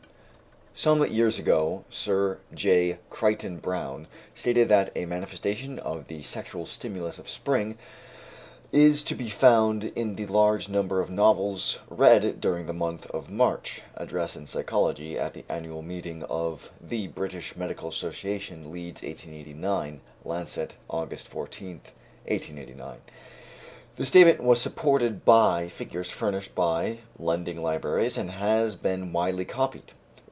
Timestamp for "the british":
16.81-17.55